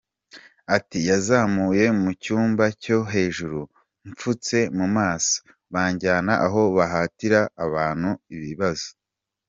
Ati 0.75 0.97
“Yanzamuye 1.07 1.85
mu 2.01 2.11
cyumba 2.23 2.65
cyo 2.83 2.97
hejuru 3.13 3.59
mpfutse 4.09 4.57
mu 4.77 4.87
maso, 4.97 5.37
banjyana 5.73 6.33
aho 6.45 6.61
bahatira 6.77 7.41
abantu 7.65 8.09
ibibazo.” 8.35 8.89